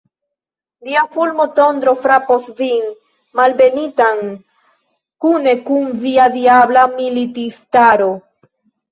Dia 0.85 1.01
fulmotondro 1.15 1.91
frapos 2.05 2.47
vin, 2.61 2.87
malbenitan, 3.39 4.31
kune 5.25 5.53
kun 5.67 5.85
via 6.05 6.25
diabla 6.37 6.87
militistaro! 6.97 8.09